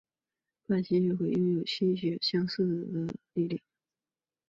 [0.65, 3.61] 半吸血鬼拥有与吸血鬼相似的力量。